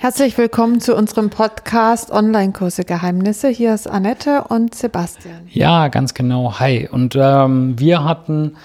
Herzlich 0.00 0.38
willkommen 0.38 0.80
zu 0.80 0.96
unserem 0.96 1.28
Podcast 1.28 2.10
Online-Kurse 2.10 2.84
Geheimnisse. 2.84 3.48
Hier 3.50 3.74
ist 3.74 3.86
Annette 3.86 4.44
und 4.48 4.74
Sebastian. 4.74 5.42
Ja, 5.50 5.88
ganz 5.88 6.14
genau. 6.14 6.58
Hi. 6.58 6.88
Und 6.90 7.18
ähm, 7.20 7.78
wir 7.78 8.02
hatten, 8.02 8.56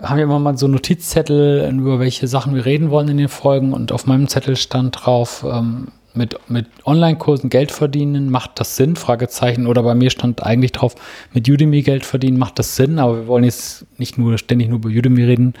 haben 0.00 0.16
ja 0.16 0.24
immer 0.24 0.38
mal 0.38 0.56
so 0.56 0.68
Notizzettel, 0.68 1.70
über 1.78 2.00
welche 2.00 2.26
Sachen 2.26 2.54
wir 2.54 2.64
reden 2.64 2.90
wollen 2.90 3.08
in 3.08 3.18
den 3.18 3.28
Folgen. 3.28 3.74
Und 3.74 3.92
auf 3.92 4.06
meinem 4.06 4.28
Zettel 4.28 4.56
stand 4.56 5.04
drauf, 5.04 5.44
ähm, 5.46 5.88
mit, 6.14 6.38
mit 6.48 6.68
Online-Kursen 6.86 7.50
Geld 7.50 7.70
verdienen, 7.70 8.30
macht 8.30 8.58
das 8.58 8.74
Sinn? 8.74 8.96
Fragezeichen. 8.96 9.66
Oder 9.66 9.82
bei 9.82 9.94
mir 9.94 10.08
stand 10.08 10.42
eigentlich 10.42 10.72
drauf, 10.72 10.94
mit 11.34 11.46
Udemy 11.46 11.82
Geld 11.82 12.06
verdienen, 12.06 12.38
macht 12.38 12.58
das 12.58 12.76
Sinn? 12.76 12.98
Aber 12.98 13.16
wir 13.16 13.26
wollen 13.26 13.44
jetzt 13.44 13.84
nicht 13.98 14.16
nur 14.16 14.38
ständig 14.38 14.70
nur 14.70 14.78
über 14.78 14.88
Udemy 14.88 15.22
reden. 15.22 15.52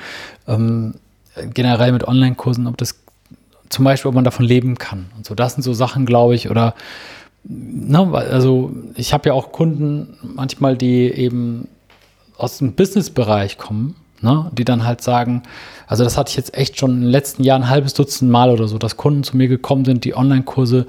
Ähm, 0.48 0.94
generell 1.52 1.92
mit 1.92 2.08
Online-Kursen, 2.08 2.66
ob 2.66 2.78
das 2.78 3.01
zum 3.72 3.84
Beispiel, 3.84 4.08
ob 4.08 4.14
man 4.14 4.24
davon 4.24 4.44
leben 4.44 4.76
kann. 4.78 5.06
Und 5.16 5.26
so, 5.26 5.34
das 5.34 5.54
sind 5.54 5.62
so 5.62 5.72
Sachen, 5.72 6.06
glaube 6.06 6.34
ich, 6.34 6.50
oder 6.50 6.74
ne, 7.44 8.10
also 8.12 8.72
ich 8.96 9.12
habe 9.12 9.30
ja 9.30 9.34
auch 9.34 9.52
Kunden 9.52 10.16
manchmal, 10.22 10.76
die 10.76 11.10
eben 11.10 11.68
aus 12.36 12.58
dem 12.58 12.74
Business-Bereich 12.74 13.58
kommen, 13.58 13.96
ne, 14.20 14.50
die 14.52 14.64
dann 14.64 14.84
halt 14.84 15.02
sagen, 15.02 15.42
also 15.86 16.04
das 16.04 16.16
hatte 16.16 16.30
ich 16.30 16.36
jetzt 16.36 16.54
echt 16.54 16.78
schon 16.78 16.92
in 16.92 17.00
den 17.02 17.10
letzten 17.10 17.44
Jahren 17.44 17.62
ein 17.62 17.70
halbes 17.70 17.94
Dutzend 17.94 18.30
Mal 18.30 18.50
oder 18.50 18.68
so, 18.68 18.78
dass 18.78 18.96
Kunden 18.96 19.24
zu 19.24 19.36
mir 19.36 19.48
gekommen 19.48 19.84
sind, 19.84 20.04
die 20.04 20.16
Online-Kurse 20.16 20.86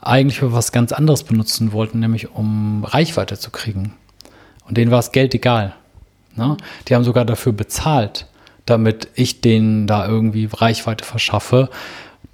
eigentlich 0.00 0.38
für 0.38 0.52
was 0.52 0.72
ganz 0.72 0.92
anderes 0.92 1.24
benutzen 1.24 1.72
wollten, 1.72 1.98
nämlich 1.98 2.30
um 2.32 2.84
Reichweite 2.84 3.38
zu 3.38 3.50
kriegen. 3.50 3.94
Und 4.68 4.76
denen 4.76 4.90
war 4.90 4.98
das 4.98 5.12
Geld 5.12 5.34
egal. 5.34 5.74
Ne? 6.36 6.56
Die 6.88 6.94
haben 6.94 7.04
sogar 7.04 7.24
dafür 7.24 7.52
bezahlt, 7.52 8.26
damit 8.66 9.08
ich 9.14 9.40
denen 9.40 9.86
da 9.86 10.06
irgendwie 10.06 10.48
Reichweite 10.52 11.04
verschaffe. 11.04 11.70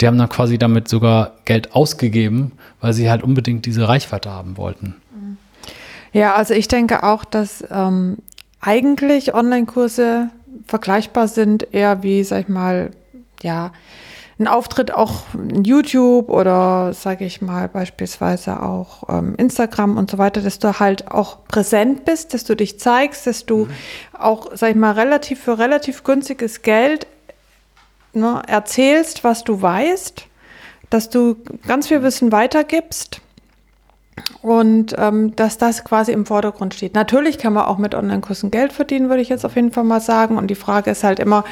Die 0.01 0.06
haben 0.06 0.19
dann 0.19 0.28
quasi 0.28 0.59
damit 0.59 0.88
sogar 0.88 1.32
Geld 1.45 1.74
ausgegeben, 1.74 2.52
weil 2.80 2.92
sie 2.92 3.10
halt 3.10 3.23
unbedingt 3.23 3.66
diese 3.66 3.88
Reichweite 3.88 4.30
haben 4.30 4.56
wollten. 4.56 4.96
Ja, 6.12 6.34
also 6.34 6.55
ich 6.55 6.69
denke 6.69 7.05
auch, 7.05 7.25
dass 7.25 7.64
ähm, 7.70 8.19
eigentlich 8.61 9.34
Online-Kurse 9.34 10.28
vergleichbar 10.66 11.28
sind, 11.28 11.72
eher 11.72 12.03
wie, 12.03 12.22
sag 12.22 12.42
ich 12.42 12.48
mal, 12.48 12.91
ja, 13.42 13.72
ein 14.39 14.48
Auftritt 14.48 14.92
auch 14.92 15.25
in 15.34 15.64
YouTube 15.64 16.28
oder, 16.28 16.92
sage 16.94 17.25
ich 17.25 17.42
mal, 17.42 17.69
beispielsweise 17.69 18.62
auch 18.62 19.09
ähm, 19.09 19.34
Instagram 19.36 19.97
und 19.97 20.11
so 20.11 20.19
weiter, 20.19 20.41
dass 20.41 20.59
du 20.59 20.78
halt 20.81 21.11
auch 21.11 21.44
präsent 21.47 22.05
bist, 22.05 22.34
dass 22.34 22.44
du 22.44 22.56
dich 22.56 22.81
zeigst, 22.81 23.27
dass 23.27 23.47
du 23.47 23.66
mhm. 23.66 23.70
auch, 24.19 24.48
sag 24.55 24.70
ich 24.70 24.77
mal, 24.77 24.92
relativ 24.92 25.42
für 25.42 25.59
relativ 25.59 26.03
günstiges 26.03 26.62
Geld 26.62 27.06
ne, 28.12 28.42
erzählst, 28.46 29.24
was 29.24 29.44
du 29.44 29.60
weißt, 29.60 30.27
dass 30.91 31.10
du 31.10 31.36
ganz 31.66 31.88
viel 31.88 32.02
Wissen 32.02 32.32
weitergibst 32.32 33.20
und 34.42 34.94
ähm, 34.98 35.34
dass 35.36 35.58
das 35.58 35.84
quasi 35.84 36.12
im 36.12 36.27
Vordergrund 36.27 36.74
steht. 36.74 36.94
Natürlich 36.94 37.38
kann 37.38 37.52
man 37.52 37.64
auch 37.64 37.78
mit 37.78 37.94
Online-Kursen 37.94 38.50
Geld 38.50 38.72
verdienen, 38.72 39.08
würde 39.08 39.22
ich 39.22 39.28
jetzt 39.28 39.44
auf 39.44 39.56
jeden 39.56 39.72
Fall 39.72 39.84
mal 39.84 40.00
sagen. 40.00 40.36
Und 40.36 40.48
die 40.48 40.54
Frage 40.54 40.91
ist 40.91 41.04
halt 41.04 41.19
immer, 41.19 41.44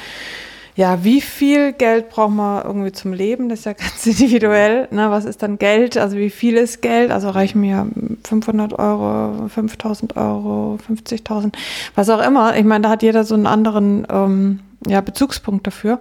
ja, 0.77 1.05
wie 1.05 1.21
viel 1.21 1.73
Geld 1.73 2.11
braucht 2.11 2.33
man 2.33 2.65
irgendwie 2.65 2.93
zum 2.93 3.13
Leben? 3.13 3.49
Das 3.49 3.61
ist 3.61 3.65
ja 3.65 3.73
ganz 3.79 4.07
individuell. 4.07 4.89
Ne? 4.91 5.11
Was 5.11 5.25
ist 5.25 5.43
dann 5.43 5.59
Geld? 5.59 5.97
Also 5.97 6.17
wie 6.17 6.31
viel 6.31 6.57
ist 6.57 6.83
Geld? 6.83 7.11
Also 7.11 7.31
reichen 7.31 7.61
mir 7.61 7.87
500 8.25 8.79
Euro, 8.79 9.49
5000 9.49 10.17
Euro, 10.17 10.79
50.000, 10.89 11.53
was 11.95 12.09
auch 12.11 12.25
immer. 12.25 12.57
Ich 12.57 12.65
meine, 12.65 12.83
da 12.83 12.91
hat 12.91 13.03
jeder 13.03 13.25
so 13.25 13.35
einen 13.35 13.47
anderen 13.47 14.07
ähm, 14.11 14.61
ja, 14.87 15.01
Bezugspunkt 15.01 15.67
dafür. 15.67 16.01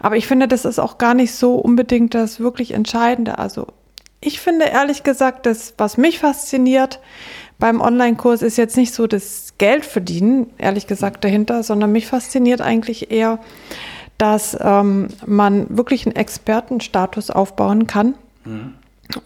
Aber 0.00 0.16
ich 0.16 0.26
finde, 0.26 0.48
das 0.48 0.64
ist 0.64 0.78
auch 0.78 0.98
gar 0.98 1.14
nicht 1.14 1.34
so 1.34 1.56
unbedingt 1.56 2.14
das 2.14 2.40
wirklich 2.40 2.72
Entscheidende. 2.72 3.38
Also 3.38 3.66
ich 4.20 4.40
finde 4.40 4.66
ehrlich 4.66 5.02
gesagt, 5.02 5.46
das, 5.46 5.74
was 5.76 5.98
mich 5.98 6.18
fasziniert 6.18 7.00
beim 7.58 7.80
Online-Kurs, 7.80 8.42
ist 8.42 8.56
jetzt 8.56 8.76
nicht 8.76 8.94
so 8.94 9.06
das 9.06 9.54
Geld 9.58 9.84
verdienen, 9.84 10.46
ehrlich 10.58 10.86
gesagt, 10.86 11.24
dahinter, 11.24 11.62
sondern 11.62 11.92
mich 11.92 12.06
fasziniert 12.06 12.60
eigentlich 12.60 13.10
eher, 13.10 13.38
dass 14.18 14.56
ähm, 14.60 15.08
man 15.26 15.76
wirklich 15.76 16.06
einen 16.06 16.16
Expertenstatus 16.16 17.30
aufbauen 17.30 17.86
kann. 17.86 18.14
Mhm. 18.44 18.74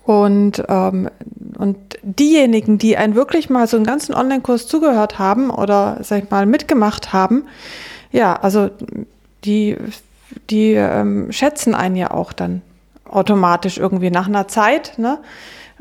Und, 0.05 0.65
ähm, 0.69 1.09
und 1.57 1.77
diejenigen, 2.03 2.79
die 2.79 2.97
einen 2.97 3.15
wirklich 3.15 3.49
mal 3.49 3.69
so 3.69 3.77
einen 3.77 3.87
ganzen 3.87 4.15
Online-Kurs 4.15 4.67
zugehört 4.67 5.19
haben 5.19 5.51
oder, 5.51 5.99
sag 6.03 6.25
ich 6.25 6.31
mal, 6.31 6.47
mitgemacht 6.47 7.13
haben, 7.13 7.45
ja, 8.13 8.35
also 8.37 8.71
die, 9.45 9.77
die 10.51 10.73
ähm, 10.73 11.31
schätzen 11.33 11.75
einen 11.75 11.97
ja 11.97 12.11
auch 12.11 12.33
dann 12.33 12.63
automatisch 13.05 13.79
irgendwie 13.79 14.11
nach 14.11 14.29
einer 14.29 14.49
Zeit, 14.49 14.99
ne? 14.99 15.19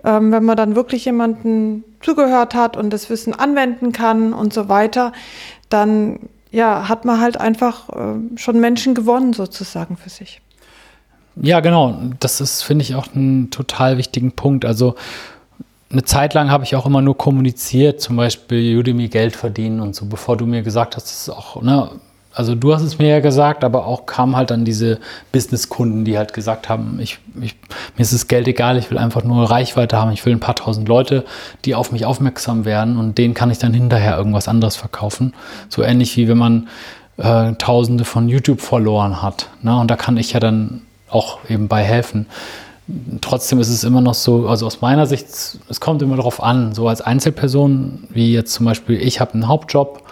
Ähm, 0.04 0.32
wenn 0.32 0.46
man 0.46 0.56
dann 0.56 0.76
wirklich 0.76 1.06
jemanden 1.06 1.84
zugehört 2.02 2.54
hat 2.54 2.78
und 2.78 2.92
das 2.92 3.10
Wissen 3.10 3.34
anwenden 3.34 3.92
kann 3.92 4.32
und 4.32 4.54
so 4.54 4.70
weiter, 4.70 5.12
dann 5.70 6.20
ja, 6.52 6.88
hat 6.88 7.04
man 7.04 7.20
halt 7.20 7.40
einfach 7.40 7.90
äh, 7.90 8.38
schon 8.38 8.60
Menschen 8.60 8.94
gewonnen 8.94 9.34
sozusagen 9.34 9.98
für 9.98 10.10
sich. 10.10 10.40
Ja, 11.36 11.60
genau. 11.60 12.00
Das 12.20 12.42
ist, 12.42 12.62
finde 12.64 12.84
ich, 12.84 12.96
auch 12.96 13.14
einen 13.14 13.52
total 13.52 13.98
wichtigen 13.98 14.32
Punkt. 14.32 14.66
Also 14.66 14.96
eine 15.92 16.04
Zeit 16.04 16.34
lang 16.34 16.50
habe 16.50 16.64
ich 16.64 16.76
auch 16.76 16.86
immer 16.86 17.02
nur 17.02 17.18
kommuniziert, 17.18 18.02
zum 18.02 18.18
Beispiel 18.18 18.78
Udemy 18.78 19.08
Geld 19.08 19.36
verdienen 19.36 19.80
und 19.80 19.96
so, 19.96 20.06
bevor 20.06 20.36
du 20.38 20.46
mir 20.46 20.62
gesagt 20.62 20.96
hast, 20.96 21.06
das 21.06 21.22
ist 21.22 21.30
auch, 21.30 21.62
ne, 21.62 21.92
also 22.38 22.54
du 22.54 22.72
hast 22.72 22.84
es 22.84 23.00
mir 23.00 23.08
ja 23.08 23.20
gesagt, 23.20 23.64
aber 23.64 23.88
auch 23.88 24.06
kamen 24.06 24.36
halt 24.36 24.52
dann 24.52 24.64
diese 24.64 25.00
Business-Kunden, 25.32 26.06
die 26.06 26.20
halt 26.20 26.36
gesagt 26.36 26.70
haben, 26.70 27.00
ich, 27.02 27.18
ich, 27.42 27.56
mir 27.96 28.04
ist 28.04 28.14
das 28.14 28.28
Geld 28.28 28.48
egal, 28.48 28.78
ich 28.78 28.92
will 28.92 29.00
einfach 29.00 29.24
nur 29.24 29.50
Reichweite 29.50 29.98
haben, 29.98 30.12
ich 30.12 30.24
will 30.24 30.34
ein 30.34 30.40
paar 30.40 30.56
tausend 30.56 30.88
Leute, 30.88 31.26
die 31.66 31.74
auf 31.74 31.92
mich 31.92 32.06
aufmerksam 32.06 32.64
werden 32.64 32.98
und 32.98 33.18
denen 33.18 33.34
kann 33.34 33.50
ich 33.50 33.58
dann 33.58 33.74
hinterher 33.74 34.16
irgendwas 34.16 34.48
anderes 34.48 34.76
verkaufen. 34.76 35.34
So 35.68 35.82
ähnlich 35.82 36.16
wie 36.16 36.28
wenn 36.28 36.38
man 36.38 36.68
äh, 37.18 37.54
Tausende 37.54 38.06
von 38.06 38.30
YouTube-Followern 38.30 39.24
hat. 39.24 39.50
Ne? 39.64 39.76
Und 39.76 39.90
da 39.90 39.96
kann 39.96 40.16
ich 40.18 40.34
ja 40.34 40.40
dann 40.40 40.84
auch 41.10 41.40
eben 41.50 41.68
bei 41.68 41.84
helfen. 41.84 42.28
Trotzdem 43.22 43.60
ist 43.60 43.70
es 43.70 43.84
immer 43.84 44.02
noch 44.02 44.14
so, 44.14 44.48
also 44.48 44.68
aus 44.68 44.82
meiner 44.82 45.08
Sicht, 45.08 45.26
es 45.70 45.80
kommt 45.80 46.04
immer 46.04 46.18
darauf 46.18 46.44
an, 46.44 46.76
so 46.76 46.88
als 46.88 47.02
Einzelperson, 47.02 48.04
wie 48.12 48.32
jetzt 48.32 48.54
zum 48.54 48.68
Beispiel, 48.68 49.02
ich 49.02 49.20
habe 49.20 49.34
einen 49.34 49.48
Hauptjob 49.48 50.04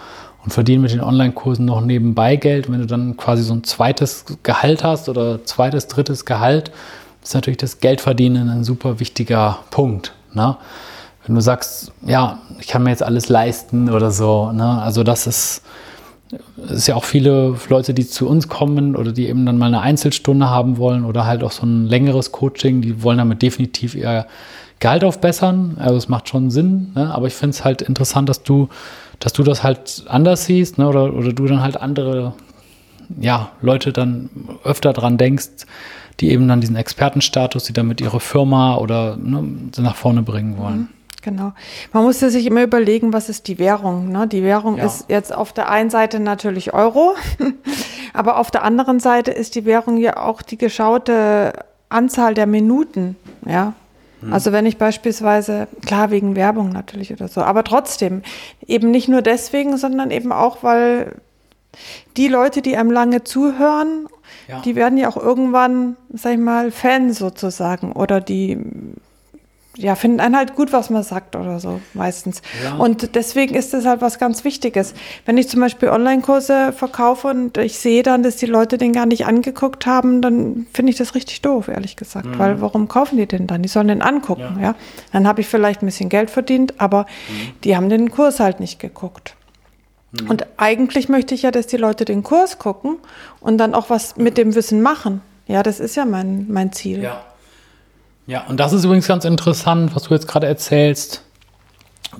und 0.46 0.52
verdienen 0.52 0.82
mit 0.82 0.92
den 0.92 1.00
Online-Kursen 1.00 1.64
noch 1.64 1.80
nebenbei 1.80 2.36
Geld. 2.36 2.70
Wenn 2.70 2.78
du 2.78 2.86
dann 2.86 3.16
quasi 3.16 3.42
so 3.42 3.52
ein 3.52 3.64
zweites 3.64 4.24
Gehalt 4.44 4.84
hast 4.84 5.08
oder 5.08 5.44
zweites, 5.44 5.88
drittes 5.88 6.24
Gehalt, 6.24 6.70
ist 7.20 7.34
natürlich 7.34 7.56
das 7.56 7.80
Geldverdienen 7.80 8.48
ein 8.48 8.62
super 8.62 9.00
wichtiger 9.00 9.58
Punkt. 9.70 10.14
Ne? 10.34 10.56
Wenn 11.26 11.34
du 11.34 11.40
sagst, 11.40 11.90
ja, 12.06 12.38
ich 12.60 12.68
kann 12.68 12.84
mir 12.84 12.90
jetzt 12.90 13.02
alles 13.02 13.28
leisten 13.28 13.90
oder 13.90 14.12
so, 14.12 14.52
ne? 14.52 14.80
also 14.80 15.02
das 15.02 15.26
ist, 15.26 15.62
ist 16.68 16.86
ja 16.86 16.94
auch 16.94 17.02
viele 17.02 17.56
Leute, 17.68 17.92
die 17.92 18.06
zu 18.06 18.28
uns 18.28 18.46
kommen 18.46 18.94
oder 18.94 19.10
die 19.10 19.28
eben 19.28 19.44
dann 19.46 19.58
mal 19.58 19.66
eine 19.66 19.80
Einzelstunde 19.80 20.48
haben 20.48 20.78
wollen 20.78 21.04
oder 21.04 21.26
halt 21.26 21.42
auch 21.42 21.50
so 21.50 21.66
ein 21.66 21.86
längeres 21.86 22.30
Coaching, 22.30 22.82
die 22.82 23.02
wollen 23.02 23.18
damit 23.18 23.42
definitiv 23.42 23.96
ihr 23.96 24.26
Gehalt 24.78 25.02
aufbessern. 25.02 25.76
Also 25.80 25.96
es 25.96 26.08
macht 26.08 26.28
schon 26.28 26.52
Sinn, 26.52 26.92
ne? 26.94 27.12
aber 27.12 27.26
ich 27.26 27.34
finde 27.34 27.50
es 27.56 27.64
halt 27.64 27.82
interessant, 27.82 28.28
dass 28.28 28.44
du 28.44 28.68
dass 29.20 29.32
du 29.32 29.42
das 29.42 29.62
halt 29.62 30.04
anders 30.08 30.44
siehst 30.44 30.78
ne? 30.78 30.88
oder, 30.88 31.12
oder 31.14 31.32
du 31.32 31.46
dann 31.46 31.62
halt 31.62 31.76
andere 31.80 32.34
ja, 33.20 33.50
Leute 33.60 33.92
dann 33.92 34.30
öfter 34.64 34.92
dran 34.92 35.18
denkst, 35.18 35.66
die 36.20 36.30
eben 36.30 36.48
dann 36.48 36.60
diesen 36.60 36.76
Expertenstatus, 36.76 37.64
die 37.64 37.72
damit 37.72 38.00
ihre 38.00 38.20
Firma 38.20 38.76
oder 38.76 39.16
ne, 39.16 39.44
nach 39.78 39.96
vorne 39.96 40.22
bringen 40.22 40.58
wollen. 40.58 40.78
Mhm, 40.78 40.88
genau. 41.22 41.52
Man 41.92 42.04
muss 42.04 42.20
ja 42.20 42.30
sich 42.30 42.46
immer 42.46 42.62
überlegen, 42.62 43.12
was 43.12 43.28
ist 43.28 43.48
die 43.48 43.58
Währung. 43.58 44.10
Ne? 44.10 44.26
Die 44.26 44.42
Währung 44.42 44.78
ja. 44.78 44.84
ist 44.84 45.06
jetzt 45.08 45.34
auf 45.34 45.52
der 45.52 45.68
einen 45.68 45.90
Seite 45.90 46.20
natürlich 46.20 46.72
Euro, 46.72 47.14
aber 48.12 48.38
auf 48.38 48.50
der 48.50 48.64
anderen 48.64 48.98
Seite 48.98 49.30
ist 49.30 49.54
die 49.54 49.64
Währung 49.64 49.98
ja 49.98 50.16
auch 50.16 50.42
die 50.42 50.58
geschaute 50.58 51.52
Anzahl 51.88 52.34
der 52.34 52.46
Minuten. 52.46 53.16
Ja, 53.46 53.74
hm. 54.20 54.32
Also 54.32 54.52
wenn 54.52 54.66
ich 54.66 54.78
beispielsweise, 54.78 55.68
klar 55.84 56.10
wegen 56.10 56.36
Werbung 56.36 56.70
natürlich 56.70 57.12
oder 57.12 57.28
so, 57.28 57.42
aber 57.42 57.64
trotzdem, 57.64 58.22
eben 58.66 58.90
nicht 58.90 59.08
nur 59.08 59.22
deswegen, 59.22 59.76
sondern 59.76 60.10
eben 60.10 60.32
auch, 60.32 60.62
weil 60.62 61.16
die 62.16 62.28
Leute, 62.28 62.62
die 62.62 62.76
einem 62.76 62.90
lange 62.90 63.24
zuhören, 63.24 64.08
ja. 64.48 64.60
die 64.60 64.76
werden 64.76 64.98
ja 64.98 65.08
auch 65.08 65.16
irgendwann, 65.16 65.96
sag 66.12 66.32
ich 66.32 66.38
mal, 66.38 66.70
Fans 66.70 67.18
sozusagen 67.18 67.92
oder 67.92 68.20
die 68.20 68.58
ja, 69.76 69.94
finden 69.94 70.20
einen 70.20 70.36
halt 70.36 70.54
gut, 70.54 70.72
was 70.72 70.90
man 70.90 71.02
sagt 71.02 71.36
oder 71.36 71.60
so, 71.60 71.80
meistens. 71.94 72.42
Ja. 72.64 72.76
Und 72.76 73.14
deswegen 73.14 73.54
ist 73.54 73.74
das 73.74 73.84
halt 73.84 74.00
was 74.00 74.18
ganz 74.18 74.44
Wichtiges. 74.44 74.94
Wenn 75.24 75.36
ich 75.36 75.48
zum 75.48 75.60
Beispiel 75.60 75.90
Online-Kurse 75.90 76.72
verkaufe 76.72 77.28
und 77.28 77.58
ich 77.58 77.78
sehe 77.78 78.02
dann, 78.02 78.22
dass 78.22 78.36
die 78.36 78.46
Leute 78.46 78.78
den 78.78 78.92
gar 78.92 79.06
nicht 79.06 79.26
angeguckt 79.26 79.86
haben, 79.86 80.22
dann 80.22 80.66
finde 80.72 80.90
ich 80.90 80.98
das 80.98 81.14
richtig 81.14 81.42
doof, 81.42 81.68
ehrlich 81.68 81.96
gesagt. 81.96 82.26
Mhm. 82.26 82.38
Weil 82.38 82.60
warum 82.60 82.88
kaufen 82.88 83.18
die 83.18 83.26
den 83.26 83.46
dann? 83.46 83.62
Die 83.62 83.68
sollen 83.68 83.88
den 83.88 84.02
angucken, 84.02 84.56
ja. 84.56 84.68
ja? 84.68 84.74
Dann 85.12 85.26
habe 85.26 85.42
ich 85.42 85.46
vielleicht 85.46 85.82
ein 85.82 85.86
bisschen 85.86 86.08
Geld 86.08 86.30
verdient, 86.30 86.80
aber 86.80 87.02
mhm. 87.02 87.52
die 87.64 87.76
haben 87.76 87.88
den 87.88 88.10
Kurs 88.10 88.40
halt 88.40 88.60
nicht 88.60 88.78
geguckt. 88.78 89.34
Mhm. 90.12 90.30
Und 90.30 90.46
eigentlich 90.56 91.08
möchte 91.08 91.34
ich 91.34 91.42
ja, 91.42 91.50
dass 91.50 91.66
die 91.66 91.76
Leute 91.76 92.04
den 92.04 92.22
Kurs 92.22 92.58
gucken 92.58 92.96
und 93.40 93.58
dann 93.58 93.74
auch 93.74 93.90
was 93.90 94.16
mit 94.16 94.38
dem 94.38 94.54
Wissen 94.54 94.80
machen. 94.80 95.20
Ja, 95.46 95.62
das 95.62 95.80
ist 95.80 95.96
ja 95.96 96.04
mein, 96.04 96.46
mein 96.48 96.72
Ziel. 96.72 97.02
Ja. 97.02 97.22
Ja, 98.26 98.44
und 98.48 98.58
das 98.58 98.72
ist 98.72 98.84
übrigens 98.84 99.06
ganz 99.06 99.24
interessant, 99.24 99.94
was 99.94 100.04
du 100.04 100.14
jetzt 100.14 100.26
gerade 100.26 100.46
erzählst. 100.46 101.22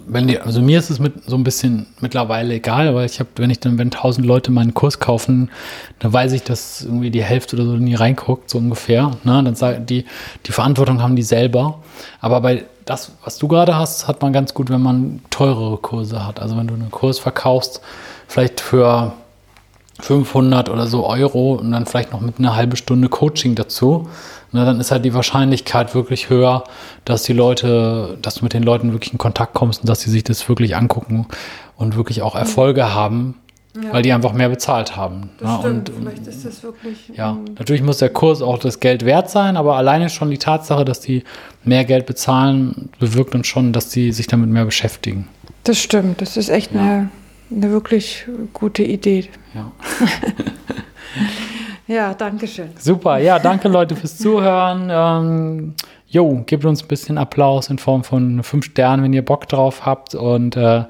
Wenn 0.06 0.28
die, 0.28 0.38
also 0.38 0.60
mir 0.60 0.78
ist 0.78 0.90
es 0.90 0.98
mit 0.98 1.24
so 1.26 1.36
ein 1.36 1.44
bisschen 1.44 1.86
mittlerweile 2.00 2.54
egal, 2.54 2.94
weil 2.94 3.06
ich 3.06 3.18
habe, 3.18 3.30
wenn 3.36 3.50
ich 3.50 3.60
dann, 3.60 3.78
wenn 3.78 3.90
tausend 3.90 4.26
Leute 4.26 4.50
meinen 4.52 4.74
Kurs 4.74 4.98
kaufen, 4.98 5.50
dann 6.00 6.12
weiß 6.12 6.32
ich, 6.32 6.42
dass 6.42 6.82
irgendwie 6.82 7.10
die 7.10 7.22
Hälfte 7.22 7.56
oder 7.56 7.64
so 7.64 7.72
nie 7.72 7.94
reinguckt, 7.94 8.50
so 8.50 8.58
ungefähr. 8.58 9.12
Ne? 9.24 9.42
Dann 9.42 9.54
sagen 9.54 9.86
die, 9.86 10.04
die 10.44 10.52
Verantwortung 10.52 11.02
haben 11.02 11.16
die 11.16 11.22
selber. 11.22 11.80
Aber 12.20 12.40
bei 12.40 12.64
das, 12.84 13.12
was 13.24 13.38
du 13.38 13.48
gerade 13.48 13.76
hast, 13.76 14.06
hat 14.06 14.22
man 14.22 14.32
ganz 14.32 14.54
gut, 14.54 14.70
wenn 14.70 14.82
man 14.82 15.22
teurere 15.30 15.78
Kurse 15.78 16.24
hat. 16.26 16.40
Also 16.40 16.56
wenn 16.56 16.66
du 16.66 16.74
einen 16.74 16.90
Kurs 16.90 17.18
verkaufst, 17.18 17.80
vielleicht 18.28 18.60
für 18.60 19.14
500 20.00 20.68
oder 20.68 20.86
so 20.86 21.06
Euro 21.06 21.54
und 21.54 21.72
dann 21.72 21.86
vielleicht 21.86 22.12
noch 22.12 22.20
mit 22.20 22.38
einer 22.38 22.54
halben 22.54 22.76
Stunde 22.76 23.08
Coaching 23.08 23.54
dazu, 23.54 24.08
ne, 24.52 24.64
dann 24.64 24.78
ist 24.80 24.90
halt 24.90 25.04
die 25.04 25.14
Wahrscheinlichkeit 25.14 25.94
wirklich 25.94 26.28
höher, 26.28 26.64
dass 27.04 27.22
die 27.22 27.32
Leute, 27.32 28.18
dass 28.20 28.36
du 28.36 28.44
mit 28.44 28.52
den 28.52 28.62
Leuten 28.62 28.92
wirklich 28.92 29.12
in 29.12 29.18
Kontakt 29.18 29.54
kommst 29.54 29.80
und 29.80 29.88
dass 29.88 30.00
sie 30.00 30.10
sich 30.10 30.24
das 30.24 30.48
wirklich 30.48 30.76
angucken 30.76 31.26
und 31.76 31.96
wirklich 31.96 32.22
auch 32.22 32.34
Erfolge 32.34 32.92
haben, 32.92 33.36
ja. 33.74 33.92
weil 33.92 34.02
die 34.02 34.12
einfach 34.12 34.34
mehr 34.34 34.50
bezahlt 34.50 34.96
haben. 34.96 35.30
Das 35.38 35.50
ne? 35.50 35.58
stimmt. 35.60 35.90
Und, 35.90 35.98
Vielleicht 36.00 36.26
ist 36.26 36.44
das 36.44 36.62
wirklich. 36.62 37.12
Ja, 37.14 37.30
um, 37.30 37.44
natürlich 37.58 37.82
muss 37.82 37.98
der 37.98 38.10
Kurs 38.10 38.42
auch 38.42 38.58
das 38.58 38.80
Geld 38.80 39.04
wert 39.06 39.30
sein, 39.30 39.56
aber 39.56 39.76
alleine 39.76 40.10
schon 40.10 40.30
die 40.30 40.38
Tatsache, 40.38 40.84
dass 40.84 41.00
die 41.00 41.24
mehr 41.64 41.84
Geld 41.84 42.04
bezahlen, 42.04 42.90
bewirkt 42.98 43.34
uns 43.34 43.46
schon, 43.46 43.72
dass 43.72 43.90
sie 43.90 44.12
sich 44.12 44.26
damit 44.26 44.50
mehr 44.50 44.66
beschäftigen. 44.66 45.28
Das 45.64 45.78
stimmt. 45.78 46.20
Das 46.20 46.36
ist 46.36 46.50
echt 46.50 46.72
ja. 46.74 46.80
eine 46.80 47.10
eine 47.50 47.70
wirklich 47.70 48.26
gute 48.52 48.82
Idee. 48.82 49.28
Ja. 49.54 49.72
ja, 51.86 52.14
danke 52.14 52.46
schön. 52.46 52.70
Super, 52.78 53.18
ja, 53.18 53.38
danke 53.38 53.68
Leute 53.68 53.96
fürs 53.96 54.18
Zuhören. 54.18 54.88
Ähm, 54.90 55.74
jo, 56.08 56.42
gebt 56.46 56.64
uns 56.64 56.82
ein 56.82 56.88
bisschen 56.88 57.18
Applaus 57.18 57.70
in 57.70 57.78
Form 57.78 58.04
von 58.04 58.42
fünf 58.42 58.66
Sternen, 58.66 59.02
wenn 59.02 59.12
ihr 59.12 59.24
Bock 59.24 59.48
drauf 59.48 59.84
habt. 59.86 60.14
Und 60.14 60.56
äh, 60.56 60.84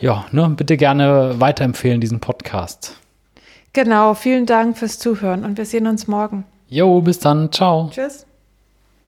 ja, 0.00 0.24
ne, 0.32 0.48
bitte 0.56 0.76
gerne 0.76 1.34
weiterempfehlen 1.38 2.00
diesen 2.00 2.20
Podcast. 2.20 2.96
Genau, 3.72 4.14
vielen 4.14 4.46
Dank 4.46 4.78
fürs 4.78 4.98
Zuhören 4.98 5.44
und 5.44 5.56
wir 5.56 5.64
sehen 5.64 5.86
uns 5.86 6.08
morgen. 6.08 6.44
Jo, 6.68 7.00
bis 7.00 7.18
dann. 7.18 7.52
Ciao. 7.52 7.90
Tschüss. 7.92 8.26